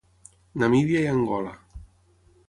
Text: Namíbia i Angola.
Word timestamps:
Namíbia 0.61 1.03
i 1.03 1.09
Angola. 1.11 1.51